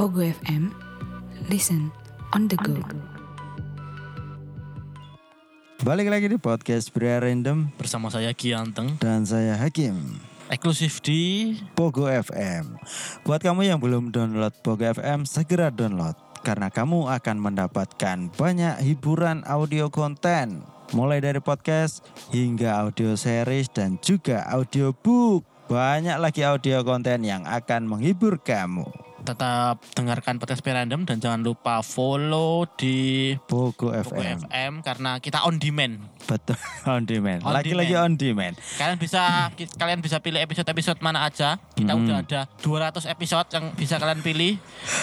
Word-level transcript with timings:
Pogo 0.00 0.24
FM, 0.24 0.72
listen 1.52 1.92
on 2.32 2.48
the 2.48 2.56
go. 2.64 2.72
Balik 5.84 6.08
lagi 6.08 6.32
di 6.32 6.40
podcast 6.40 6.88
Pria 6.88 7.20
Random 7.20 7.68
bersama 7.76 8.08
saya 8.08 8.32
Gianteng 8.32 8.96
dan 8.96 9.28
saya 9.28 9.60
Hakim. 9.60 10.16
eksklusif 10.48 11.04
di 11.04 11.52
Pogo 11.76 12.08
FM. 12.08 12.80
Buat 13.28 13.44
kamu 13.44 13.68
yang 13.68 13.76
belum 13.76 14.08
download 14.08 14.56
Pogo 14.64 14.88
FM, 14.88 15.28
segera 15.28 15.68
download 15.68 16.16
karena 16.48 16.72
kamu 16.72 17.12
akan 17.20 17.36
mendapatkan 17.36 18.32
banyak 18.40 18.80
hiburan 18.80 19.44
audio 19.44 19.92
konten 19.92 20.64
mulai 20.96 21.20
dari 21.20 21.44
podcast 21.44 22.00
hingga 22.32 22.88
audio 22.88 23.20
series 23.20 23.68
dan 23.68 24.00
juga 24.00 24.48
audiobook. 24.48 25.44
Banyak 25.68 26.16
lagi 26.16 26.40
audio 26.40 26.80
konten 26.88 27.20
yang 27.20 27.44
akan 27.44 27.84
menghibur 27.84 28.40
kamu. 28.40 29.09
Tetap 29.20 29.84
dengarkan 29.92 30.36
podcast 30.36 30.62
Random 30.62 31.04
dan 31.04 31.18
jangan 31.18 31.40
lupa 31.40 31.80
follow 31.80 32.64
di 32.72 33.32
Pogo 33.42 33.92
FM. 33.92 34.44
FM 34.44 34.72
karena 34.80 35.18
kita 35.18 35.44
on 35.44 35.56
demand. 35.56 36.00
Betul, 36.22 36.56
on 36.88 37.04
demand. 37.04 37.40
On 37.42 37.52
Lagi-lagi 37.52 37.92
demand. 37.92 38.06
on 38.06 38.12
demand. 38.16 38.54
Kalian 38.76 38.96
bisa 38.96 39.22
kalian 39.74 40.00
bisa 40.00 40.18
pilih 40.18 40.38
episode-episode 40.38 40.98
mana 41.00 41.24
aja. 41.24 41.60
Kita 41.70 41.92
Hmm. 41.92 42.02
udah 42.02 42.16
ada 42.18 42.40
200 42.58 43.04
episode 43.06 43.48
yang 43.50 43.64
bisa 43.72 43.96
kalian 43.96 44.20
pilih. 44.20 44.56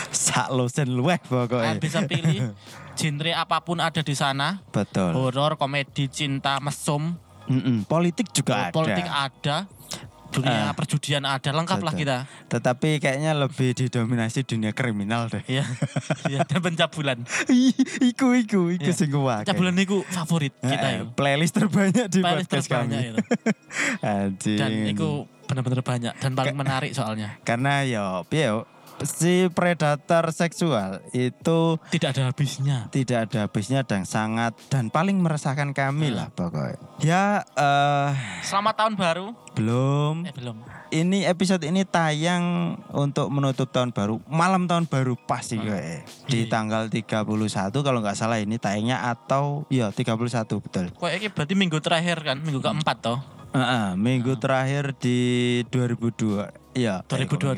Sak 0.09 0.49
losen 0.49 0.89
luweh 0.89 1.21
pokoknya. 1.21 1.75
Kalian 1.75 1.79
bisa 1.79 1.99
pilih 2.03 2.41
genre 2.99 3.31
apa 3.31 3.61
pun 3.61 3.77
ada 3.77 4.01
di 4.01 4.13
sana. 4.13 4.65
Betul. 4.67 5.13
Horor, 5.13 5.55
komedi, 5.55 6.07
cinta, 6.07 6.57
mesum, 6.57 7.13
Mm-mm, 7.47 7.85
Politik 7.85 8.27
juga 8.31 8.67
ada. 8.67 8.73
politik 8.73 9.07
ada. 9.07 9.57
Dunia 10.29 10.69
Ah. 10.69 10.73
perjudian 10.73 11.23
ada, 11.23 11.49
lengkap 11.49 11.79
lah 11.79 11.93
kita. 11.93 12.17
Tetapi 12.47 12.97
kayaknya 12.97 13.31
lebih 13.33 13.73
didominasi 13.73 14.43
dunia 14.43 14.71
kriminal 14.71 15.27
deh. 15.27 15.41
Iya. 15.45 15.63
Iya, 16.27 16.43
dan 16.43 16.59
pencabulan. 16.59 17.23
Iku 18.01 18.35
iku 18.35 18.67
iku 18.69 18.83
Iya. 18.83 18.91
sing. 18.91 19.09
Pencabulan 19.09 19.73
niku 19.73 20.03
favorit 20.05 20.51
kita 20.59 20.87
Eh, 20.87 20.93
ya. 20.93 21.01
Playlist 21.09 21.55
terbanyak 21.55 22.05
di 22.07 22.19
Playlist 22.19 22.47
podcast 22.47 22.67
terbanyak 22.67 22.99
kami. 22.99 23.09
itu. 23.09 23.19
Anjing. 24.03 24.59
Dan 24.59 24.71
itu 24.87 25.09
benar-benar 25.47 25.81
banyak 25.81 26.13
dan 26.13 26.31
paling 26.33 26.55
menarik 26.55 26.91
soalnya. 26.91 27.39
Karena 27.41 27.81
yo 27.81 28.27
piye 28.27 28.51
yo, 28.51 28.67
si 28.99 29.45
predator 29.47 30.31
seksual 30.31 31.05
itu 31.11 31.77
Tidak 31.87 32.09
ada 32.09 32.23
habisnya. 32.27 32.89
tidak 32.89 33.29
ada 33.29 33.45
habisnya 33.45 33.81
dan 33.81 34.03
sangat 34.03 34.57
dan 34.67 34.89
paling 34.89 35.17
meresahkan 35.17 35.69
kami 35.69 36.09
Hmm. 36.09 36.17
lah 36.17 36.27
pokoknya. 36.29 36.77
Ya 36.97 37.23
eh 37.53 38.11
Selamat 38.41 38.73
tahun 38.75 38.93
baru. 38.95 39.27
belum 39.53 40.21
Eh 40.23 40.33
belum. 40.33 40.57
ini 40.91 41.25
episode 41.25 41.61
ini 41.63 41.81
tayang 41.81 42.43
untuk 42.91 43.25
menutup 43.27 43.67
tahun 43.67 43.89
baru 43.89 44.21
malam 44.23 44.65
tahun 44.65 44.85
baru 44.85 45.17
pasti 45.19 45.57
Hmm. 45.57 45.65
gue 45.67 45.85
di 46.25 46.39
Iya. 46.39 46.49
tanggal 46.51 46.83
31 46.87 47.25
kalau 47.81 47.99
nggak 47.99 48.13
salah 48.13 48.37
ini 48.37 48.55
tayangnya 48.55 49.01
atau 49.03 49.65
ya 49.67 49.89
31 49.89 50.57
betul 50.59 50.89
Kok 50.91 51.09
ini 51.11 51.27
berarti 51.27 51.53
minggu 51.53 51.77
terakhir 51.79 52.17
kan, 52.19 52.37
minggu 52.39 52.59
keempat 52.59 52.97
toh, 52.99 53.19
Heeh, 53.49 53.95
minggu 53.95 54.33
Hmm. 54.33 54.41
terakhir 54.43 54.93
di 54.95 55.17
2002 55.67 56.45
ya 56.77 57.01
2022. 57.09 57.57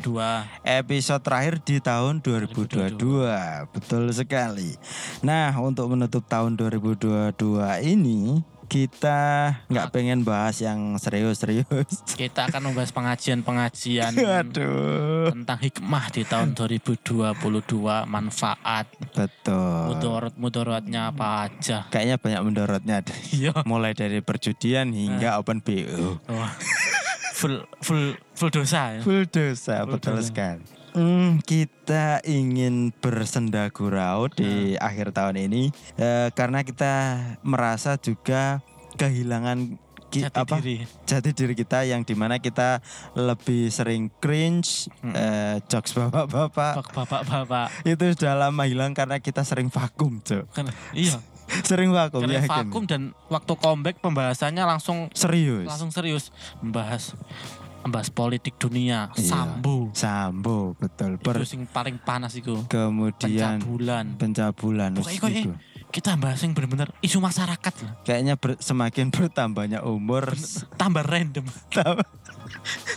episode 0.64 1.20
terakhir 1.20 1.54
di 1.60 1.76
tahun 1.76 2.24
2022 2.24 2.96
betul 3.68 4.04
sekali 4.16 4.80
nah 5.20 5.52
untuk 5.60 5.92
menutup 5.92 6.24
tahun 6.24 6.56
2022 6.56 7.36
ini 7.84 8.40
kita 8.70 9.18
nggak 9.66 9.90
pengen 9.90 10.22
bahas 10.22 10.62
yang 10.62 10.94
serius-serius 10.94 12.06
Kita 12.14 12.46
akan 12.46 12.70
membahas 12.70 12.94
pengajian-pengajian 12.94 14.14
tentang 15.34 15.58
hikmah 15.58 16.04
di 16.14 16.22
tahun 16.22 16.54
2022, 16.54 17.34
manfaat, 18.06 18.86
betul 19.10 19.90
mudorot-mudorotnya 19.90 21.10
apa 21.10 21.50
aja. 21.50 21.90
Kayaknya 21.90 22.16
banyak 22.22 22.40
mendorotnya 22.46 22.96
deh. 23.02 23.18
Iya. 23.34 23.66
Mulai 23.66 23.98
dari 23.98 24.22
perjudian 24.22 24.94
hingga 24.94 25.42
open 25.42 25.58
BO. 25.66 26.22
Wah. 26.30 26.54
Full 27.40 27.56
full 27.80 28.04
full 28.30 28.50
dosa 28.50 28.80
ya. 28.92 29.00
Full 29.00 29.24
dosa, 29.26 29.80
Full 29.80 29.90
betul 29.90 30.14
dosa. 30.14 30.26
sekali. 30.26 30.64
Hmm, 30.90 31.38
kita 31.40 32.18
ingin 32.22 32.90
bersenda 32.92 33.70
gurau 33.70 34.26
di 34.28 34.74
akhir 34.76 35.10
tahun 35.10 35.38
ini 35.40 35.70
eh, 35.94 36.28
karena 36.30 36.60
kita 36.60 36.94
merasa 37.40 37.94
juga 37.94 38.58
kehilangan 38.96 39.78
ki- 40.08 40.26
Jati 40.26 40.34
apa 40.36 40.58
diri. 40.58 40.82
jati 41.00 41.30
diri 41.30 41.54
kita 41.54 41.86
yang 41.86 42.02
di 42.02 42.12
mana 42.12 42.36
kita 42.36 42.82
lebih 43.14 43.70
sering 43.70 44.10
cringe 44.18 44.90
Mm-mm. 44.98 45.14
eh, 45.14 45.56
jokes 45.64 45.94
bapak-bapak 45.94 46.82
Bapak-bapak. 46.90 47.70
itu 47.84 48.04
sudah 48.12 48.34
lama 48.36 48.62
hilang 48.64 48.90
karena 48.90 49.16
kita 49.16 49.40
sering 49.40 49.70
vakum 49.70 50.18
cok 50.18 50.50
Kan, 50.50 50.74
iya, 50.90 51.22
sering 51.68 51.90
vakum 51.90 52.22
karena 52.22 52.40
yakin 52.40 52.50
vakum 52.50 52.82
dan 52.84 53.02
waktu 53.26 53.52
comeback 53.54 53.96
pembahasannya 53.98 54.62
langsung 54.62 55.10
serius 55.12 55.66
langsung 55.66 55.90
serius 55.90 56.30
membahas 56.58 57.14
membahas 57.80 58.12
politik 58.12 58.60
dunia 58.60 59.08
Iya. 59.14 59.24
sambo 59.24 59.88
Sambo 59.92 60.76
betul. 60.76 61.16
Per- 61.16 61.40
itu 61.40 61.48
sing 61.48 61.64
paling 61.64 61.96
panas 61.96 62.36
itu 62.36 62.60
kemudian 62.68 63.56
pencabulan 63.56 64.04
pencabulan. 64.16 64.90
Pokoknya 64.92 65.16
kok 65.16 65.30
iku. 65.32 65.52
kita 65.88 66.14
bahas 66.14 66.38
yang 66.38 66.52
benar-benar 66.52 66.92
isu 67.00 67.18
masyarakat 67.18 67.74
lah. 67.82 67.92
Kayaknya 68.04 68.34
ber- 68.36 68.60
semakin 68.60 69.08
bertambahnya 69.08 69.80
umur 69.82 70.28
tambah 70.76 71.02
random 71.02 71.42
tambah- 71.72 72.06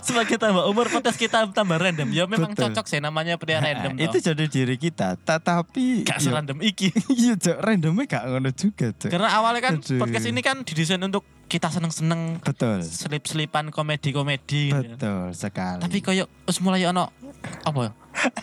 semakin 0.02 0.38
tambah 0.38 0.64
umur 0.68 0.88
podcast 0.88 1.16
kita 1.16 1.48
tambah 1.50 1.78
random 1.78 2.10
ya 2.12 2.28
memang 2.28 2.52
Betul. 2.52 2.70
cocok 2.70 2.86
sih 2.86 3.00
namanya 3.00 3.40
pria 3.40 3.58
random 3.58 3.96
itu 3.96 4.18
toh. 4.20 4.34
jadi 4.34 4.46
diri 4.46 4.76
kita. 4.76 5.16
Tetapi 5.18 6.04
gak 6.04 6.20
yo- 6.20 6.24
serandom 6.24 6.58
iki 6.60 6.92
Iya, 7.14 7.34
Cok, 7.36 7.58
randomnya 7.60 8.06
gak 8.06 8.24
ngono 8.28 8.50
juga, 8.52 8.92
Cok. 8.92 9.10
karena 9.10 9.30
awalnya 9.32 9.62
kan 9.62 9.74
Aduh. 9.80 10.00
podcast 10.00 10.28
ini 10.28 10.42
kan 10.42 10.62
didesain 10.62 11.00
untuk 11.00 11.24
kita 11.54 11.70
seneng-seneng 11.70 12.42
Betul. 12.42 12.82
selip-selipan 12.82 13.70
komedi-komedi 13.70 14.74
gitu. 14.74 14.98
Betul 14.98 15.30
sekali. 15.32 15.86
tapi 15.86 16.02
koyo 16.02 16.26
wis 16.44 16.58
mulai 16.58 16.82
ono 16.84 17.14
apa 17.62 17.80
ya? 17.80 17.92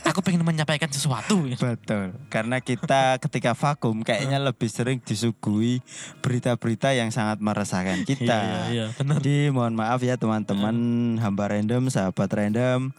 aku 0.05 0.21
pengen 0.21 0.43
menyampaikan 0.43 0.87
sesuatu 0.87 1.47
ya. 1.47 1.57
Betul. 1.57 2.15
Karena 2.29 2.59
kita 2.59 3.19
ketika 3.19 3.55
vakum 3.55 4.03
kayaknya 4.03 4.39
lebih 4.39 4.67
sering 4.67 4.99
disuguhi 5.01 5.83
berita-berita 6.21 6.93
yang 6.93 7.11
sangat 7.11 7.39
meresahkan 7.39 8.03
kita. 8.05 8.31
iya 8.31 8.61
iya 8.69 8.87
benar 8.93 9.19
Jadi 9.19 9.51
mohon 9.51 9.75
maaf 9.75 9.99
ya 10.01 10.15
teman-teman 10.15 10.75
hamba 11.19 11.51
random, 11.51 11.89
sahabat 11.89 12.31
random 12.31 12.95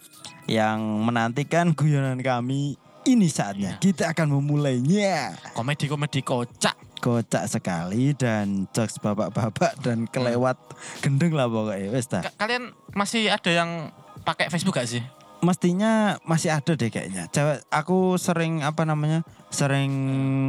yang 0.46 0.80
menantikan 1.00 1.72
guyonan 1.72 2.20
kami. 2.20 2.76
Ini 3.02 3.28
saatnya 3.28 3.78
Iya. 3.78 3.82
kita 3.82 4.04
akan 4.14 4.30
memulainya. 4.32 5.34
komedi-komedi 5.54 6.22
kocak 6.22 6.78
Kocak 7.02 7.50
sekali 7.50 8.14
dan 8.14 8.70
jokes 8.70 9.02
bapak-bapak 9.02 9.74
dan 9.82 10.06
kelewat 10.06 10.54
gendeng 11.02 11.34
lah 11.34 11.50
pokoknya. 11.50 11.90
Dah. 12.06 12.22
Ka- 12.30 12.38
kalian 12.38 12.72
masih 12.94 13.28
ada 13.28 13.50
yang 13.50 13.90
pakai 14.22 14.54
Facebook 14.54 14.78
gak 14.78 14.86
sih 14.86 15.02
Mestinya 15.42 16.22
masih 16.22 16.54
ada 16.54 16.78
deh 16.78 16.94
kayaknya. 16.94 17.26
Cewek 17.34 17.66
aku 17.74 18.22
sering 18.22 18.62
apa 18.62 18.86
namanya? 18.86 19.26
Sering 19.50 19.90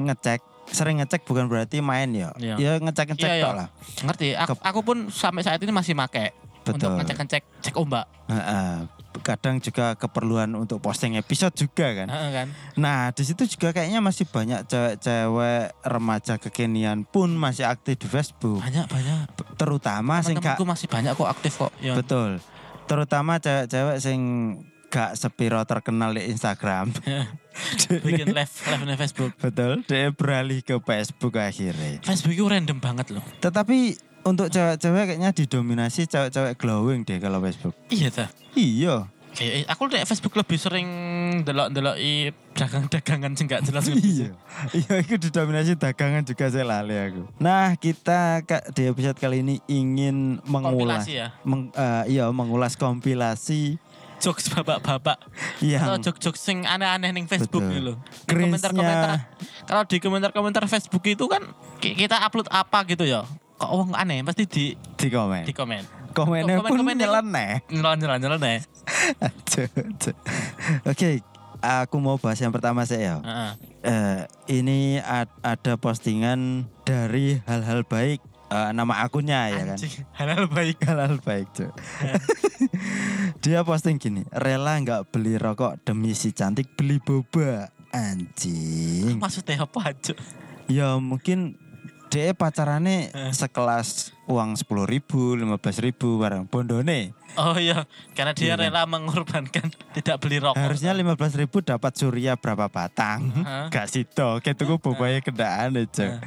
ngecek. 0.04 0.44
Sering 0.68 1.00
ngecek 1.00 1.24
bukan 1.24 1.48
berarti 1.48 1.80
main 1.80 2.12
ya. 2.12 2.28
Iya. 2.36 2.54
Ya 2.60 2.72
ngecek-ngecek 2.76 3.24
Iya, 3.24 3.36
iya. 3.40 3.56
lah. 3.56 3.68
ngerti 4.04 4.36
aku, 4.36 4.52
aku 4.60 4.80
pun 4.84 5.08
sampai 5.08 5.40
saat 5.40 5.56
ini 5.64 5.72
masih 5.72 5.96
untuk 6.62 6.76
Betul. 6.78 6.92
ngecek-ngecek 7.02 7.42
cek 7.64 7.74
ombak 7.74 8.06
Heeh. 8.30 8.86
Kadang 9.20 9.60
juga 9.60 9.92
keperluan 10.00 10.56
untuk 10.56 10.80
posting 10.80 11.20
episode 11.20 11.52
juga 11.52 11.92
kan. 11.92 12.08
Heeh, 12.08 12.30
kan 12.32 12.48
Nah, 12.80 13.12
di 13.12 13.22
situ 13.28 13.44
juga 13.44 13.76
kayaknya 13.76 14.00
masih 14.00 14.24
banyak 14.24 14.64
cewek-cewek 14.64 15.76
remaja 15.84 16.40
kekinian 16.40 17.04
pun 17.04 17.36
masih 17.36 17.68
aktif 17.68 18.00
di 18.00 18.08
Facebook. 18.08 18.64
banyak 18.64 18.88
banyak 18.88 19.28
Terutama 19.60 20.24
sing 20.24 20.40
gak 20.40 20.56
teman-temanku 20.56 20.64
masih 20.64 20.88
banyak 20.88 21.12
kok 21.12 21.28
aktif 21.28 21.52
kok 21.60 21.72
ya 21.84 21.92
betul. 21.92 22.40
Terutama 22.88 23.36
cewek-cewek 23.38 23.98
sing 24.00 24.20
gak 24.92 25.16
sepiro 25.16 25.60
terkenal 25.64 26.12
di 26.12 26.28
Instagram. 26.28 26.92
bikin 28.08 28.32
live 28.32 28.52
live 28.68 28.84
di 28.88 28.96
Facebook 28.96 29.32
betul. 29.36 29.84
Dia 29.84 30.08
beralih 30.12 30.64
ke 30.64 30.80
Facebook 30.80 31.36
akhirnya. 31.36 32.00
Facebook 32.00 32.32
itu 32.32 32.44
random 32.48 32.80
banget 32.80 33.12
loh 33.12 33.24
Tetapi 33.40 34.11
untuk 34.22 34.46
cewek-cewek 34.48 35.04
kayaknya 35.08 35.30
didominasi 35.30 36.06
cewek-cewek 36.06 36.54
glowing 36.54 37.02
deh 37.02 37.18
kalau 37.18 37.38
Facebook. 37.38 37.74
iya 37.88 38.08
ta 38.08 38.26
Iya. 38.52 39.08
kayak 39.32 39.64
aku 39.66 39.88
di 39.88 39.96
Facebook 39.98 40.34
lebih 40.34 40.56
sering 40.56 40.88
delok-delok 41.40 41.96
i 41.96 42.12
dagang-dagangan 42.52 43.32
sih 43.32 43.44
nggak 43.44 43.62
jelas 43.64 43.88
Iya, 43.90 44.28
iya 44.70 44.94
itu 45.00 45.16
didominasi 45.18 45.72
dagangan 45.74 46.20
juga 46.22 46.46
saya 46.46 46.62
lali 46.62 46.92
aku. 46.92 47.24
Nah 47.38 47.72
kita 47.74 48.42
Kak, 48.42 48.70
di 48.70 48.86
episode 48.86 49.16
kali 49.16 49.40
ini 49.40 49.56
ingin 49.66 50.36
mengulas, 50.42 51.02
kompilasi 51.02 51.12
ya 51.16 51.28
meng- 51.42 51.72
eh, 51.72 52.04
iya 52.10 52.28
mengulas 52.28 52.76
kompilasi 52.76 53.80
jokes 54.18 54.46
bapak-bapak 54.48 55.18
atau 55.18 55.64
yang 55.64 55.98
jokes-jokes 55.98 56.38
sing 56.38 56.62
aneh-aneh 56.62 57.10
ning 57.10 57.26
Facebook 57.26 57.58
gitu 57.64 57.82
loh. 57.82 57.96
Di 58.22 58.36
komentar-komentar. 58.36 59.18
Kalau 59.64 59.82
di 59.82 59.98
komentar-komentar 59.98 60.62
Facebook 60.68 61.02
itu 61.04 61.26
kan 61.26 61.42
ki- 61.80 61.96
kita 61.96 62.20
upload 62.20 62.46
apa 62.46 62.86
gitu 62.86 63.02
ya. 63.02 63.26
Kok 63.62 63.70
wong 63.70 63.90
aneh 63.94 64.26
pasti 64.26 64.42
di 64.44 64.64
di 64.74 65.06
komen. 65.06 65.46
di 65.46 65.54
komen. 65.54 66.10
Komennya 66.12 66.58
pun 66.58 66.74
komen-komen 66.74 66.92
yang- 66.92 67.14
nyeleneh. 67.14 67.62
Ya. 67.70 68.58
Aduh, 69.22 69.68
aduh. 69.70 70.16
Oke, 70.84 71.22
aku 71.58 71.96
mau 71.96 72.18
bahas 72.18 72.36
yang 72.36 72.50
pertama 72.50 72.82
saya. 72.82 73.22
Heeh. 73.22 73.52
Eh, 73.82 74.20
ini 74.52 74.78
ad- 74.98 75.32
ada 75.40 75.74
postingan 75.74 76.66
dari 76.82 77.38
hal-hal 77.46 77.82
baik 77.82 78.18
eh, 78.48 78.70
nama 78.70 79.00
akunnya 79.00 79.48
ya 79.48 79.62
kan. 79.64 79.78
Anjing, 79.78 79.94
halal 80.12 80.44
baik. 80.46 80.76
Hal-hal 80.82 81.16
baik 81.18 81.46
cuy. 81.52 81.70
Dia 83.42 83.62
posting 83.62 83.96
gini, 83.96 84.22
rela 84.28 84.76
nggak 84.76 85.08
beli 85.08 85.34
rokok 85.34 85.80
demi 85.82 86.12
si 86.12 86.30
cantik 86.30 86.74
beli 86.74 86.98
boba. 86.98 87.70
Anjing. 87.90 89.16
Maksudnya 89.16 89.62
apa 89.62 89.92
aja? 89.92 90.14
Ya 90.66 90.96
mungkin 90.96 91.56
dia 92.12 92.36
pacarannya 92.36 93.08
Eh. 93.08 93.32
sekelas 93.32 94.12
uang 94.28 94.52
sepuluh 94.52 94.84
ribu, 94.84 95.32
lima 95.32 95.56
belas 95.56 95.80
ribu 95.80 96.20
barang 96.20 96.44
bondone. 96.44 97.16
Oh 97.32 97.56
iya, 97.56 97.88
karena 98.12 98.36
dia 98.36 98.52
Iya 98.52 98.54
kan? 98.54 98.62
rela 98.68 98.82
mengorbankan 98.84 99.72
tidak 99.96 100.20
beli 100.20 100.36
rokok. 100.36 100.60
Harusnya 100.60 100.92
lima 100.92 101.16
belas 101.16 101.32
ribu 101.32 101.64
dapat 101.64 101.96
surya 101.96 102.36
berapa 102.36 102.68
batang? 102.68 103.32
Heeh. 103.32 103.72
Gak 103.72 103.88
situ, 103.88 104.28
kayak 104.38 104.52
tuku 104.54 104.76
bobanya 104.76 105.24
kendaan 105.24 105.72
aja. 105.72 106.20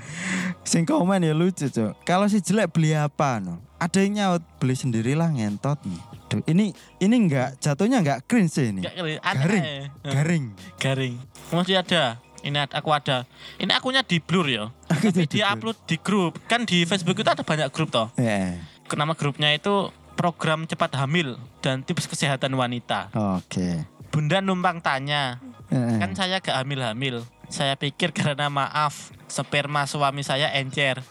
Sing 0.66 0.82
komen 0.84 1.22
ya 1.22 1.38
lucu 1.38 1.70
cok. 1.70 2.02
Kalau 2.02 2.26
si 2.26 2.42
jelek 2.42 2.74
beli 2.74 2.98
apa 2.98 3.38
no? 3.38 3.62
Ada 3.78 4.02
yang 4.02 4.14
nyaut 4.18 4.44
beli 4.58 4.74
sendirilah 4.74 5.30
ngentot. 5.30 5.78
Duh, 6.26 6.42
ini 6.50 6.74
ini 6.98 7.16
enggak 7.16 7.62
jatuhnya 7.62 8.02
enggak 8.02 8.26
cringe 8.26 8.50
sih 8.50 8.74
ini. 8.74 8.82
Gak. 8.82 8.98
Garing, 9.22 9.64
garing. 10.02 10.46
Garing. 10.82 11.14
Masih 11.54 11.78
ada. 11.78 12.18
Ini 12.46 12.70
aku 12.70 12.94
ada. 12.94 13.26
Ini 13.58 13.74
akunya 13.74 14.06
di 14.06 14.22
blur 14.22 14.46
ya. 14.56 14.70
Tapi 14.86 15.26
dia 15.26 15.50
upload 15.50 15.78
di 15.90 15.98
grup. 15.98 16.38
Kan 16.46 16.70
di 16.70 16.86
Facebook 16.86 17.18
itu 17.18 17.26
ada 17.26 17.42
banyak 17.42 17.74
grup 17.74 17.90
toh. 17.90 18.14
Ya. 18.16 18.62
Nama 18.86 19.14
grupnya 19.18 19.50
itu 19.50 19.90
program 20.14 20.70
cepat 20.70 20.94
hamil 20.96 21.42
dan 21.60 21.82
tips 21.82 22.06
kesehatan 22.06 22.54
wanita. 22.54 23.10
Oke. 23.12 23.84
Bunda 24.14 24.40
numpang 24.40 24.80
tanya, 24.80 25.42
Eh, 25.74 25.98
kan 25.98 26.14
saya 26.14 26.38
gak 26.40 26.62
hamil-hamil. 26.62 27.26
Saya 27.50 27.74
pikir 27.74 28.14
karena 28.14 28.48
maaf, 28.48 29.10
sperma 29.26 29.84
suami 29.90 30.22
saya 30.22 30.54
encer. 30.56 31.02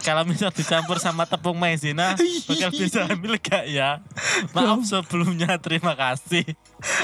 Kalau 0.00 0.24
misal 0.24 0.48
dicampur 0.50 0.96
sama 0.96 1.28
tepung 1.28 1.60
maizena, 1.60 2.16
bakal 2.48 2.72
bisa 2.72 3.04
hamil 3.04 3.36
gak 3.36 3.68
ya? 3.68 4.00
Maaf 4.56 4.80
sebelumnya, 4.82 5.60
terima 5.60 5.92
kasih. 5.92 6.44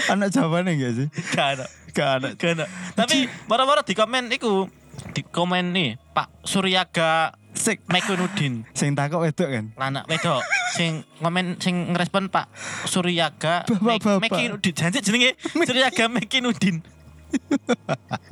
Anak 0.09 0.33
jawabannya 0.33 0.75
enggak 0.75 0.93
sih? 0.97 1.09
Gak 1.31 1.49
ada. 1.61 1.67
Gak 1.95 2.11
ada. 2.19 2.67
Tapi 2.99 3.31
baru-baru 3.47 3.87
di 3.87 3.95
komen 3.95 4.27
iku, 4.35 4.67
di 5.15 5.23
komen 5.23 5.71
nih, 5.71 5.97
Pak 6.13 6.43
Suryaga 6.43 7.33
Sik. 7.55 7.87
Mekunudin. 7.87 8.67
Sing 8.75 8.99
takut 8.99 9.23
wedok 9.23 9.47
kan. 9.47 9.71
Lanak 9.79 10.11
wedok 10.11 10.43
sing 10.75 11.07
komen 11.23 11.63
sing 11.63 11.95
ngerespon 11.95 12.27
Pak 12.27 12.51
Suryaga 12.91 13.63
Bapak-bapak. 13.71 14.27
Mekinudin 14.27 14.75
janji 14.75 14.99
jenenge 15.07 15.31
Suryaga 15.63 16.11
Mekinudin 16.11 16.83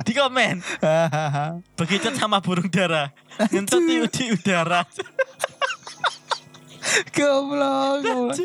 di 0.07 0.11
komen 0.15 0.63
begitu 1.79 2.07
sama 2.15 2.39
burung 2.39 2.71
dara 2.71 3.11
ngentut 3.51 3.83
di, 3.83 4.31
udara 4.31 4.87
Goblok. 7.15 8.35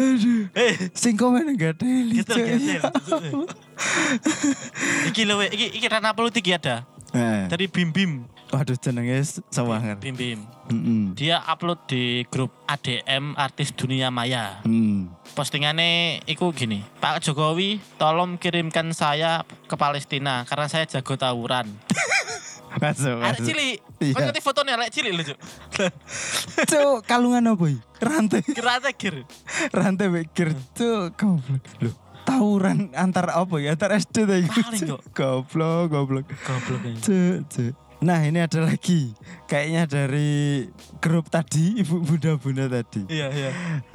Aduh. 0.00 0.48
eh 0.56 0.74
Sing 0.96 1.12
komen 1.12 1.54
enggak 1.54 1.76
deli. 1.76 2.24
getel 2.24 2.56
Cok. 3.04 3.52
iki 5.08 5.22
lho 5.22 5.36
we, 5.36 5.46
iki 5.48 5.66
iki 5.74 5.86
rana 5.86 6.12
politik 6.12 6.44
ya 6.44 6.56
ada 6.56 6.76
Eh, 7.10 7.46
dari 7.46 7.64
Bim 7.66 7.90
Bim 7.90 8.12
Waduh 8.46 8.74
jenenge 8.76 9.22
sewangan. 9.48 9.98
Bim 9.98 10.14
Bim 10.14 10.40
Mm-mm. 10.66 11.14
dia 11.14 11.38
upload 11.40 11.78
di 11.86 12.02
grup 12.26 12.50
ADM 12.64 13.34
artis 13.34 13.70
dunia 13.70 14.08
maya 14.08 14.58
Hmm. 14.62 15.10
postingannya 15.32 16.20
iku 16.24 16.50
gini 16.50 16.82
Pak 16.96 17.20
Jokowi 17.20 17.78
tolong 17.94 18.36
kirimkan 18.36 18.90
saya 18.90 19.42
ke 19.64 19.74
Palestina 19.74 20.42
karena 20.44 20.66
saya 20.66 20.84
jago 20.84 21.14
tawuran 21.14 21.66
Masuk, 22.76 23.08
Arek 23.16 23.40
masuk. 23.40 23.46
cilik. 23.48 23.76
Iya. 23.96 24.12
Kau 24.12 24.20
ngerti 24.20 24.40
fotonya 24.44 24.76
arek 24.76 24.92
cilik 24.92 25.08
lho, 25.10 25.22
Cuk. 25.24 25.38
Cuk, 26.70 26.96
kalungan 27.04 27.48
apa 27.48 27.64
iki? 27.66 27.80
Rantai. 27.96 28.44
Kira 28.44 28.76
tegir. 28.78 29.24
Rantai 29.72 30.12
mikir 30.12 30.52
cuk, 30.76 31.16
goblok. 31.16 31.64
Loh, 31.80 31.96
tawuran 32.26 32.90
antar 32.92 33.30
apa 33.30 33.54
ya? 33.56 33.72
Antar 33.72 33.94
SD 33.94 34.16
tadi. 34.26 34.44
Goblok, 35.16 35.88
goblok. 35.88 36.26
Goblok 36.42 36.82
cuk. 37.00 37.46
Nah 37.96 38.20
ini 38.20 38.44
ada 38.44 38.60
lagi 38.60 39.16
Kayaknya 39.48 39.88
dari 39.88 40.68
grup 41.00 41.32
tadi 41.32 41.72
Ibu 41.80 42.04
bunda-bunda 42.04 42.68
tadi 42.68 43.08
Iya, 43.08 43.32
iya. 43.32 43.50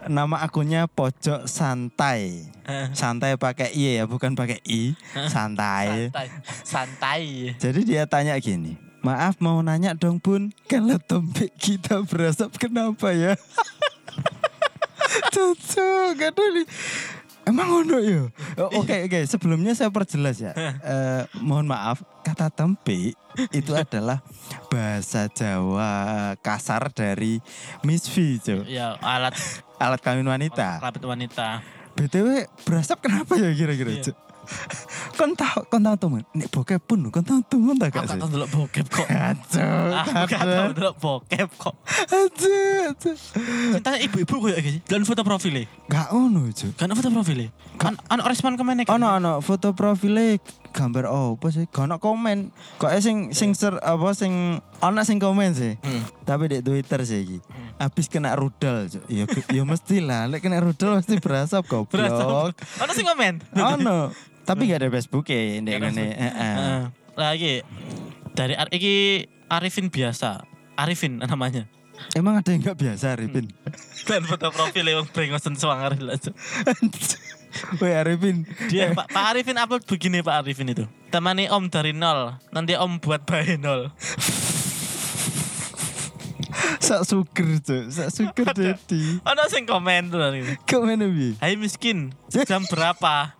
Nama 0.10 0.42
akunnya 0.42 0.89
Pojok 0.89 1.45
Santai 1.45 2.50
Eh, 2.66 2.89
Santai 2.98 3.38
pakai 3.38 3.69
I 3.69 4.01
ya 4.01 4.10
bukan 4.10 4.34
pakai 4.34 4.57
I 4.66 4.98
Santai 5.30 6.10
Santai. 6.10 6.27
Santai. 6.66 7.24
Jadi 7.62 7.80
dia 7.86 8.10
tanya 8.10 8.34
gini 8.42 8.74
Maaf 9.06 9.38
mau 9.38 9.62
nanya 9.62 9.94
dong 9.94 10.18
bun 10.18 10.50
Kalau 10.66 10.98
tombek 10.98 11.54
kita 11.54 12.01
berasap 12.01 12.57
kenapa 12.57 13.13
ya 13.13 13.38
Cocok 15.30 16.18
gak 16.18 16.34
ada 16.34 16.44
nih 16.57 16.66
Emang 17.42 17.68
ono 17.76 17.98
ya? 17.98 18.30
Oh, 18.56 18.82
Oke 18.82 19.06
oke 19.06 19.20
sebelumnya 19.26 19.74
saya 19.74 19.90
perjelas 19.90 20.38
ya. 20.38 20.54
Eh, 20.82 21.22
mohon 21.40 21.66
maaf 21.66 22.02
kata 22.22 22.50
tempe 22.50 23.14
itu 23.50 23.72
adalah 23.72 24.22
bahasa 24.68 25.26
Jawa 25.28 25.92
kasar 26.38 26.90
dari 26.90 27.42
misfi 27.82 28.38
Cok. 28.38 28.66
Ya, 28.66 28.98
alat 28.98 29.34
alat 29.78 30.00
kawin 30.00 30.26
wanita. 30.26 30.78
kelamin 30.80 31.26
wanita. 31.26 31.66
btw 31.92 32.46
berasap 32.64 33.02
kenapa 33.02 33.36
ya 33.36 33.52
kira-kira 33.52 33.90
Iya. 33.92 34.04
Cok? 34.10 34.18
Kon 35.22 35.38
tahu 35.38 35.62
kon 35.70 35.86
tahu 35.86 35.98
temen? 36.02 36.22
Nek 36.34 36.50
bokep 36.50 36.82
pun 36.82 36.98
kon 37.14 37.22
tahu 37.22 37.46
temen 37.46 37.78
tak 37.78 37.94
Aku 37.94 38.02
gak 38.02 38.06
sih? 38.10 38.18
gak 38.18 38.22
tau 38.26 38.30
delok 38.34 38.50
bokep 38.50 38.86
kok. 38.90 39.06
Kacau, 39.06 39.78
Aku 39.94 40.26
gak 40.26 40.42
tau 40.42 40.70
delok 40.74 40.96
bokep 40.98 41.50
kok. 41.62 41.76
kacau. 42.10 43.14
Cinta 43.78 43.92
ibu-ibu 44.02 44.36
koyo 44.42 44.58
iki. 44.58 44.82
Dan 44.82 45.06
foto 45.06 45.22
profile. 45.22 45.70
Gak 45.86 46.10
ono 46.10 46.50
Cok. 46.50 46.74
Kan 46.74 46.90
foto 46.98 47.14
profile. 47.14 47.54
Kan 47.78 48.02
ana 48.10 48.26
respon 48.26 48.58
ke 48.58 48.66
mana 48.66 48.82
kan? 48.82 48.98
Ono 48.98 49.08
ono 49.14 49.34
foto 49.46 49.78
profile 49.78 50.42
gambar 50.74 51.06
apa 51.06 51.48
sih? 51.54 51.70
Gak 51.70 51.86
ono 51.86 52.02
komen. 52.02 52.50
Kok 52.82 52.90
sing 52.98 53.30
sing 53.30 53.54
ser 53.54 53.78
apa 53.78 54.18
sing 54.18 54.58
ono 54.82 55.06
sing 55.06 55.22
komen 55.22 55.54
sih. 55.54 55.78
Hmm. 55.86 56.02
Tapi 56.26 56.50
di 56.50 56.58
Twitter 56.66 57.06
sih 57.06 57.22
iki. 57.22 57.38
Habis 57.78 58.10
kena 58.10 58.34
rudal. 58.34 58.90
Ya 59.06 59.30
ya 59.30 59.62
mesti 59.62 60.02
lah, 60.02 60.26
lek 60.26 60.42
kena 60.42 60.58
rudal 60.58 60.98
pasti 60.98 61.22
berasap 61.22 61.62
Berasa. 61.70 62.26
goblok. 62.26 62.58
Ana 62.82 62.92
sing 62.98 63.06
komen. 63.06 63.38
Ono. 63.54 64.10
Tapi 64.41 64.62
gak 64.67 64.79
ada 64.83 64.89
Facebook 64.89 65.25
ya 65.29 65.62
ndek 65.62 65.74
Gak 65.74 65.79
ada. 65.79 65.88
Facebook. 65.88 66.17
Heeh. 66.17 66.33
Heeh. 66.57 66.81
Lah 67.15 67.29
iki 67.36 67.53
dari 68.33 68.53
Ar- 68.55 68.74
iki 68.74 68.95
Arifin 69.48 69.88
biasa. 69.88 70.41
Arifin 70.75 71.19
namanya. 71.29 71.67
Emang 72.17 72.41
ada 72.41 72.50
yang 72.50 72.65
gak 72.65 72.81
biasa, 72.81 73.13
Arifin? 73.13 73.45
Dan 74.10 74.25
foto 74.25 74.50
profile 74.50 74.89
yang 74.98 75.05
brengosen 75.05 75.53
lah. 75.53 76.17
Cuk. 76.17 76.33
Woi 77.77 77.91
Arifin. 77.93 78.48
Dia 78.71 78.95
Pak, 78.95 79.12
Pak 79.12 79.25
Arifin 79.36 79.60
upload 79.60 79.83
begini 79.86 80.24
Pak 80.24 80.36
Arifin 80.41 80.71
itu. 80.71 80.88
Temani 81.12 81.51
Om 81.51 81.67
dari 81.67 81.91
nol. 81.91 82.39
Nanti 82.50 82.74
Om 82.74 82.98
buat 83.03 83.27
bayi 83.27 83.60
nol. 83.60 83.91
Sak 86.82 87.06
suger, 87.06 87.62
Cuk. 87.62 87.84
Sak 87.94 88.10
suger 88.10 88.46
jadi. 88.58 89.02
Ada 89.22 89.46
sing 89.48 89.70
komen 89.70 90.10
tuh 90.10 90.18
ini. 90.34 90.58
Ke 90.66 90.82
mana 90.82 91.06
bi? 91.06 91.38
Hai 91.38 91.54
miskin, 91.54 92.10
jam 92.28 92.66
berapa? 92.66 93.38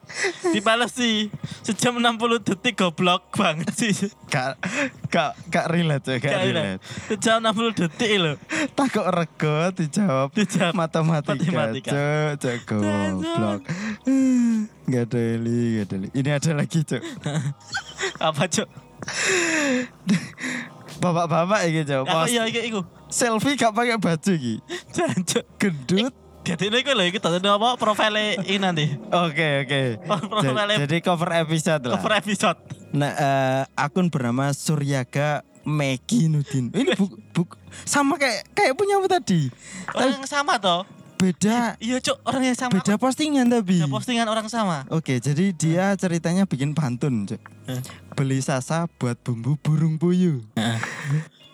Dibalas 0.54 0.94
sih, 0.94 1.34
sejam 1.66 1.98
60 1.98 2.46
detik 2.46 2.78
goblok 2.78 3.34
banget 3.34 3.74
sih. 3.74 3.94
Kak, 4.30 4.62
kak, 5.10 5.34
kak 5.50 5.66
relate, 5.74 6.06
Cuk. 6.06 6.18
Kak 6.22 6.32
Gak 6.32 6.42
relate. 6.46 6.80
Sejam 7.10 7.42
60 7.42 7.82
detik 7.82 8.12
loh. 8.22 8.38
Takut 8.78 9.10
rego 9.10 9.74
dijawab 9.74 10.30
Dijawab 10.38 10.74
matematika. 10.78 11.50
matematika. 11.50 11.92
Cuk, 11.92 12.32
cuk 12.38 12.58
goblok. 12.70 13.62
Gak 14.86 15.04
ada 15.10 15.20
Eli, 15.20 15.82
gak 15.82 15.86
ada 15.90 15.96
Eli. 15.98 16.08
Ini 16.14 16.30
ada 16.38 16.52
lagi, 16.54 16.80
Cuk. 16.86 17.02
Apa 18.30 18.46
cok? 18.46 18.70
Bapak-bapak 21.02 21.60
iki. 21.66 21.82
Apa 21.90 22.06
Post 22.06 22.30
iya 22.30 22.46
iki 22.46 22.62
iku? 22.70 22.82
selfie 23.12 23.58
gak 23.60 23.74
pakai 23.74 23.98
baju 23.98 24.32
iki. 24.32 24.56
Jancuk. 24.96 25.44
Gendut. 25.58 26.14
Jadi 26.42 26.74
ini 26.74 26.82
lho 26.82 27.04
iki 27.06 27.22
tadi 27.22 27.38
apa 27.46 27.78
profile 27.78 28.38
ini 28.50 28.58
nanti. 28.58 28.86
Oke, 29.14 29.66
oke. 29.66 29.82
Oh, 30.10 30.42
Jadi 30.86 30.98
cover 31.06 31.30
episode 31.38 31.86
lah. 31.86 32.02
Cover 32.02 32.14
episode. 32.18 32.58
Nah, 32.98 33.14
eh, 33.14 33.62
akun 33.78 34.10
bernama 34.10 34.50
Suryaga 34.50 35.46
Meki 35.62 36.34
Nudin. 36.34 36.74
Ini 36.74 36.98
buk, 36.98 37.14
buk, 37.30 37.50
sama 37.86 38.18
kayak 38.18 38.50
kayak 38.58 38.74
punya 38.74 38.98
apa 38.98 39.22
tadi? 39.22 39.54
Orang 39.94 40.18
yang 40.18 40.26
sama 40.26 40.58
toh? 40.58 40.82
beda 41.22 41.78
Iya 41.78 42.02
cok, 42.02 42.18
orang 42.26 42.44
yang 42.50 42.58
sama. 42.58 42.74
beda 42.74 42.94
postingan 42.98 43.46
tapi. 43.46 43.78
Ada 43.78 43.94
postingan 43.94 44.26
orang 44.26 44.50
sama. 44.50 44.90
Oke, 44.90 45.22
jadi 45.22 45.54
dia 45.54 45.94
ceritanya 45.94 46.50
bikin 46.50 46.74
pantun, 46.74 47.30
Cuk. 47.30 47.38
Eh. 47.70 47.78
Beli 48.22 48.38
sasa 48.38 48.86
buat 49.02 49.18
bumbu 49.18 49.58
burung 49.58 49.98
puyuh. 49.98 50.46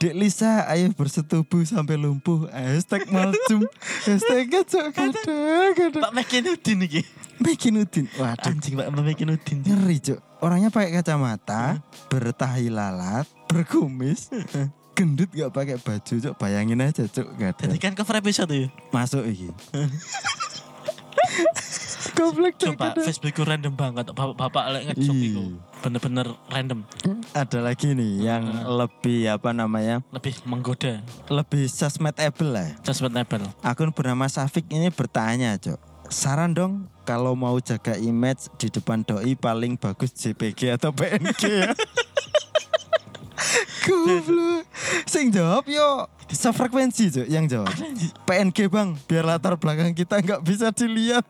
Dek 0.03 0.12
Lisa, 0.12 0.67
ayo 0.67 0.91
bersetubuh 0.91 1.63
sampai 1.63 1.95
lumpuh. 1.95 2.43
Hashtag 2.51 3.07
malcum. 3.07 3.63
Hashtag 4.03 4.51
cok 4.67 4.91
kadang 4.91 5.71
kadang. 5.71 6.03
Pak 6.03 6.12
Mekinudin 6.12 6.83
iki. 6.83 7.07
Mekinudin. 7.39 8.12
Waduh, 8.19 8.51
Anjing 8.51 8.75
Pak 8.75 8.91
Mekinudin. 8.91 9.63
ngeri 9.63 10.12
cok. 10.12 10.19
Orangnya 10.43 10.67
pakai 10.67 10.91
kacamata, 10.91 11.79
bertahi 12.12 12.67
lalat, 12.67 13.24
berkumis, 13.47 14.27
gendut 14.91 15.31
gak 15.31 15.55
pakai 15.55 15.79
baju 15.79 16.13
cok. 16.19 16.36
Bayangin 16.36 16.83
aja 16.83 17.07
cok. 17.07 17.27
Gak 17.39 17.63
Jadi 17.63 17.79
kan 17.79 17.95
cover 17.95 18.19
episode 18.19 18.51
ya. 18.51 18.67
Masuk 18.91 19.24
iki. 19.24 19.55
Goblok 22.12 22.59
cok. 22.59 22.75
Coba. 22.75 22.91
Facebookku 22.97 23.47
random 23.47 23.71
banget. 23.71 24.12
Bapak-bapak 24.12 24.63
lek 24.74 24.83
ngejok 24.91 25.15
Iya. 25.15 25.27
iku. 25.31 25.43
Bener-bener 25.81 26.27
random. 26.50 26.81
Ada 27.38 27.62
lagi 27.62 27.93
nih 27.93 28.25
yang 28.25 28.43
lebih 28.65 29.29
apa 29.29 29.53
namanya? 29.53 30.01
Lebih 30.10 30.41
menggoda. 30.50 31.05
Lebih 31.29 31.69
sosmedable 31.69 32.50
lah. 32.50 32.69
Sustainable. 32.81 33.46
Akun 33.62 33.93
bernama 33.93 34.25
Safik 34.25 34.65
ini 34.74 34.89
bertanya, 34.89 35.53
Cok. 35.55 35.79
Saran 36.07 36.55
dong 36.55 36.88
kalau 37.03 37.36
mau 37.36 37.60
jaga 37.60 38.00
image 38.00 38.48
di 38.55 38.72
depan 38.72 39.03
doi 39.03 39.36
paling 39.36 39.75
bagus 39.75 40.15
JPG 40.15 40.79
atau 40.79 40.96
PNG 40.96 41.43
ya. 41.43 41.72
Goblok. 43.88 44.63
Sing 45.07 45.31
jawab 45.31 45.63
yo 45.67 46.07
sefrekuensi 46.31 47.12
Cok 47.12 47.27
yang 47.27 47.48
jawab. 47.48 47.72
PNG 48.27 48.67
bang, 48.67 48.96
biar 49.07 49.24
latar 49.24 49.55
belakang 49.60 49.96
kita 49.96 50.19
nggak 50.19 50.41
bisa 50.43 50.72
dilihat. 50.72 51.24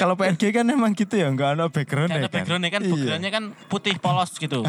Kalau 0.00 0.14
PNG 0.18 0.42
kan 0.52 0.64
emang 0.66 0.92
gitu 0.96 1.14
ya, 1.16 1.28
nggak 1.30 1.50
ada 1.56 1.64
background 1.68 2.10
Karena 2.10 2.28
backgroundnya 2.28 2.70
kan, 2.70 2.82
backgroundnya 2.82 3.30
kan 3.32 3.44
putih 3.68 3.94
polos 4.00 4.32
gitu. 4.36 4.64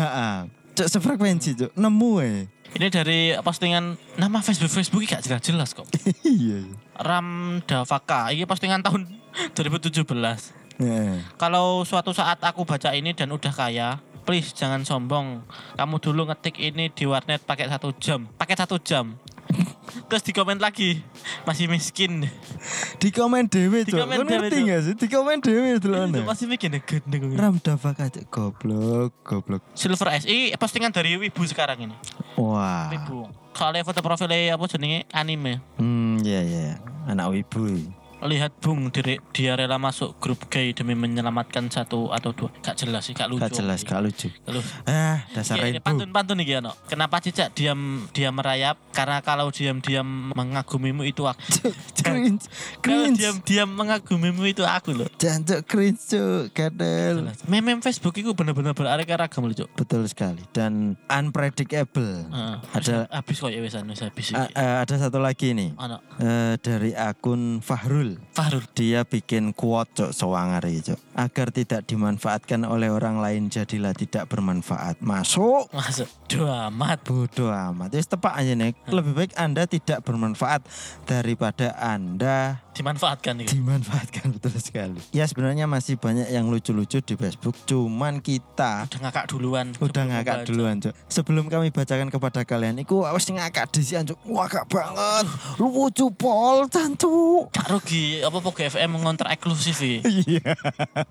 Cok 0.71 0.88
sefrekuensi 0.88 1.51
Cok, 1.60 1.71
nemu 1.75 2.12
eh. 2.24 2.39
Ini 2.71 2.88
dari 2.88 3.36
postingan 3.43 4.00
nama 4.15 4.39
Facebook 4.39 4.71
Facebook 4.71 5.03
gak 5.03 5.27
jelas 5.27 5.43
jelas 5.43 5.69
kok. 5.75 5.83
Iya. 6.24 6.24
iya. 6.24 6.60
Ram 7.03 7.60
Davaka, 7.67 8.31
ini 8.31 8.48
postingan 8.48 8.79
tahun 8.79 9.03
2017. 9.60 10.07
Eh. 10.81 11.19
Kalau 11.36 11.83
suatu 11.83 12.15
saat 12.15 12.39
aku 12.39 12.63
baca 12.63 12.95
ini 12.95 13.12
dan 13.12 13.36
udah 13.36 13.51
kaya, 13.51 14.00
please 14.24 14.55
jangan 14.55 14.88
sombong. 14.88 15.43
Kamu 15.75 16.00
dulu 16.00 16.31
ngetik 16.31 16.55
ini 16.63 16.88
di 16.88 17.03
warnet 17.03 17.43
pakai 17.43 17.67
satu 17.67 17.91
jam, 18.00 18.31
pakai 18.39 18.55
satu 18.55 18.79
jam. 18.79 19.19
Terus 20.12 20.24
di 20.27 20.31
komen 20.36 20.60
lagi, 20.60 21.00
masih 21.48 21.72
miskin. 21.72 22.27
Di 23.00 23.10
komen 23.15 23.48
dewe 23.48 23.88
Kau 23.88 24.03
dhewe, 24.03 24.24
ngerti 24.27 24.58
nggak 24.67 24.81
sih? 24.84 24.93
Di 25.00 25.08
komen 25.08 25.39
dewe 25.39 25.79
Itu 25.79 25.88
masih 26.27 26.46
miskin 26.51 26.75
gendeng. 26.84 27.31
Ram 27.36 27.55
Davak 27.63 28.00
aja 28.00 28.22
goblok, 28.27 29.15
goblok. 29.24 29.63
Silver 29.72 30.12
SI 30.20 30.51
postingan 30.60 30.91
dari 30.91 31.15
Wibu 31.15 31.43
sekarang 31.48 31.88
ini. 31.88 31.96
Wah. 32.36 32.91
Wibu. 32.91 33.31
Soalnya 33.55 33.84
foto 33.84 34.00
profilnya 34.00 34.55
apa 34.55 34.63
jenenge 34.67 35.08
anime. 35.12 35.60
Hmm, 35.75 36.20
iya 36.24 36.41
iya. 36.43 36.67
Anak 37.08 37.36
wibu. 37.36 38.00
Lihat 38.22 38.54
Bung, 38.60 38.90
diri- 38.90 39.18
dia 39.32 39.54
rela 39.54 39.75
masuk 39.75 40.13
grup 40.18 40.46
gay 40.48 40.72
demi 40.72 40.94
menyelamatkan 40.94 41.66
satu 41.68 42.10
atau 42.10 42.30
dua. 42.32 42.54
Gak 42.62 42.78
jelas 42.78 43.01
sih, 43.01 43.13
gak 43.13 43.25
lucu. 43.28 43.42
Gak 43.42 43.58
jelas, 43.58 43.82
gak 43.82 43.98
lucu. 43.98 44.30
Lu- 44.46 44.62
Ah, 44.84 45.25
dasar 45.32 45.58
Iya, 45.58 45.66
ini 45.68 45.78
ibu. 45.78 45.86
pantun-pantun 45.86 46.38
nih 46.38 46.62
ano. 46.62 46.78
Kenapa 46.86 47.18
cicak 47.18 47.50
diam 47.51 47.80
diam 48.12 48.30
merayap? 48.32 48.78
Karena 48.92 49.20
kalau 49.20 49.50
diam-diam 49.50 50.06
mengagumimu 50.32 51.01
itu 51.01 51.25
aku. 51.25 51.42
Cringe, 52.01 52.46
Kalau 52.80 53.10
cringe. 53.10 53.18
diam-diam 53.18 53.70
mengagumimu 53.70 54.44
itu 54.44 54.62
aku 54.62 54.94
loh. 54.94 55.10
Jancuk 55.16 55.66
cringe 55.66 56.01
cuk, 56.04 56.50
kadel. 56.51 57.25
Meme 57.46 57.78
Facebook 57.80 58.13
itu 58.16 58.32
bener-bener 58.32 58.72
beraneka 58.72 59.18
ragam 59.18 59.44
loh, 59.44 59.56
Cuk. 59.56 59.70
Betul 59.75 60.06
sekali 60.06 60.46
dan 60.51 60.94
unpredictable. 61.08 62.25
Heeh. 62.28 62.56
Ada- 62.72 63.08
habis 63.12 63.38
kok 63.38 63.50
ya 63.50 63.60
wesan 63.60 63.86
wis 63.86 64.00
habis 64.00 64.30
eh, 64.32 64.50
ada 64.54 64.96
satu 64.96 65.18
lagi 65.18 65.51
nih 65.51 65.74
Ana 65.75 65.98
eh, 66.18 66.54
dari 66.58 66.92
akun 66.92 67.60
Fahrul. 67.60 68.11
Fahrul. 68.34 68.65
Dia 68.74 69.06
bikin 69.06 69.53
quote 69.53 69.91
cok 69.94 70.12
sewangari 70.12 70.82
cok 70.82 71.00
agar 71.15 71.48
tidak 71.53 71.86
dimanfaatkan 71.86 72.65
oleh 72.65 72.89
orang 72.89 73.20
lain 73.22 73.51
jadilah 73.51 73.94
tidak 73.94 74.32
bermanfaat. 74.32 75.03
Masuk. 75.03 75.70
Masuk. 75.75 76.10
Duh 76.32 76.48
amat. 76.72 77.03
Bodoh 77.06 77.51
amat. 77.51 77.94
Wis 77.94 78.08
tepak 78.08 78.34
aja 78.34 78.56
nih. 78.58 78.74
Lebih 78.88 79.13
baik 79.13 79.34
Anda 79.38 79.68
tidak 79.68 80.01
bermanfaat 80.08 80.65
daripada 81.06 81.75
Anda 81.77 82.63
Dimanfaatkan 82.72 83.44
itu. 83.44 83.58
dimanfaatkan 83.58 84.32
betul 84.32 84.56
sekali. 84.56 84.96
Ya 85.12 85.25
sebenarnya 85.25 85.68
masih 85.68 85.96
banyak 85.96 86.28
yang 86.28 86.48
lucu-lucu 86.48 87.00
di 87.00 87.16
Facebook. 87.16 87.54
Cuman 87.66 88.18
kita 88.18 88.88
Udah 88.88 89.00
ngakak 89.04 89.25
duluan. 89.28 89.75
udah 89.75 90.04
ngakak 90.08 90.38
duluan 90.46 90.80
cok. 90.80 90.94
Sebelum 91.06 91.46
kami 91.48 91.68
bacakan 91.70 92.08
kepada 92.08 92.42
kalian, 92.42 92.80
iku 92.80 93.04
awas 93.04 93.28
ngakak 93.28 93.68
disian 93.70 94.08
cok. 94.08 94.20
Ngakak 94.24 94.66
banget. 94.68 95.25
Lucu 95.58 96.08
pol 96.12 96.68
cancuk. 96.68 97.51
Gak 97.51 97.68
rugi 97.68 98.22
apa 98.22 98.38
Pogo 98.40 98.62
FM 98.62 98.96
mengontrak 98.96 99.34
eksklusif 99.34 99.75
iki. 99.78 100.00
Iya. 100.32 100.54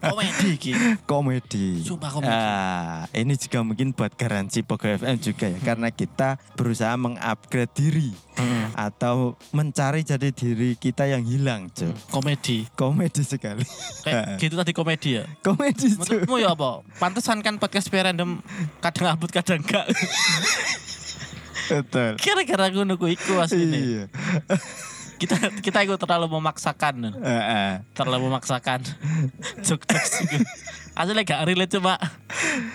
Komedi 0.00 0.48
iki. 0.54 0.72
Komedi. 1.04 1.82
Sumpah 1.82 2.08
komedi. 2.08 2.30
Ah, 2.32 3.04
ini 3.12 3.34
juga 3.34 3.60
mungkin 3.60 3.90
buat 3.90 4.14
garansi 4.14 4.62
Pogo 4.62 4.86
FM 4.86 5.18
juga 5.18 5.44
ya, 5.44 5.58
karena 5.60 5.90
kita 5.90 6.38
berusaha 6.54 6.94
mengupgrade 6.94 7.74
diri 7.74 8.10
atau 8.72 9.34
mencari 9.50 10.00
jati 10.00 10.30
diri 10.30 10.72
kita 10.72 11.04
yang 11.04 11.20
hilang, 11.20 11.49
cok. 11.74 11.94
Komedi. 12.14 12.68
Komedi 12.78 13.22
sekali. 13.26 13.64
Kayak 14.06 14.24
gitu 14.42 14.54
tadi 14.54 14.72
komedi 14.76 15.18
ya. 15.18 15.24
Komedi. 15.42 15.98
Menurutmu 15.98 16.36
ya 16.38 16.54
apa? 16.54 16.86
Pantesan 17.02 17.42
kan 17.42 17.58
podcast 17.58 17.90
random 17.90 18.38
kadang 18.78 19.06
upload 19.18 19.32
kadang 19.34 19.58
enggak. 19.58 19.86
Betul. 21.70 22.18
Kira-kira 22.18 22.70
aku 22.70 22.82
nunggu 22.82 23.06
iku 23.14 23.38
asline. 23.42 23.74
Iya. 23.74 24.04
Kita 25.20 25.36
kita 25.60 25.84
itu 25.84 25.94
terlalu 26.00 26.40
memaksakan. 26.40 27.12
Terlalu 27.92 28.32
memaksakan. 28.32 28.80
Jok-jok 29.60 30.04
iku. 30.24 30.38
Asli 30.96 31.22
gak 31.22 31.44
relate 31.44 31.76
coba. 31.76 32.00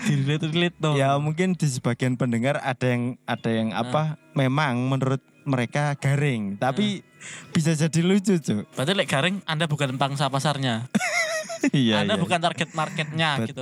Relate 0.05 0.45
relate 0.53 0.77
no. 0.77 0.93
Ya 0.93 1.17
mungkin 1.17 1.57
di 1.57 1.67
sebagian 1.67 2.15
pendengar 2.15 2.61
ada 2.61 2.85
yang 2.85 3.17
ada 3.25 3.49
yang 3.49 3.73
apa? 3.73 4.21
Memang 4.37 4.77
menurut 4.85 5.21
mereka 5.45 5.93
garing, 5.97 6.57
tapi 6.57 7.05
bisa 7.53 7.77
jadi 7.77 8.01
lucu, 8.01 8.37
cok. 8.41 8.65
Berarti 8.73 8.93
lek 8.97 9.09
garing 9.09 9.35
Anda 9.45 9.65
bukan 9.69 9.97
pangsa 9.97 10.29
pasarnya. 10.29 10.85
Iya. 11.73 12.05
Anda 12.05 12.13
iya. 12.13 12.21
bukan 12.21 12.37
target 12.45 12.69
marketnya 12.77 13.41
gitu. 13.49 13.57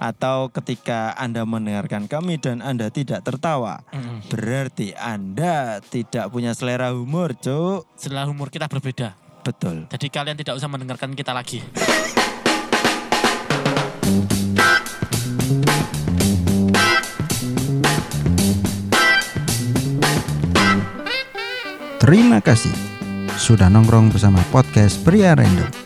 Atau 0.00 0.52
ketika 0.52 1.12
Anda 1.16 1.44
mendengarkan 1.44 2.08
kami 2.08 2.40
dan 2.40 2.60
Anda 2.64 2.88
tidak 2.88 3.24
tertawa, 3.24 3.84
Mm-mm. 3.92 4.26
berarti 4.28 4.96
Anda 4.96 5.80
tidak 5.84 6.32
punya 6.32 6.52
selera 6.56 6.92
humor, 6.92 7.36
Cuk. 7.36 7.86
Setelah 7.96 8.28
umur 8.28 8.48
kita 8.52 8.68
berbeda. 8.68 9.16
Betul. 9.46 9.86
Jadi 9.92 10.06
kalian 10.10 10.34
tidak 10.34 10.58
usah 10.58 10.66
mendengarkan 10.66 11.14
kita 11.14 11.30
lagi. 11.30 11.62
Terima 22.06 22.38
kasih 22.38 22.70
sudah 23.34 23.66
nongkrong 23.66 24.14
bersama 24.14 24.38
podcast 24.54 25.02
Pria 25.02 25.34
Random. 25.34 25.85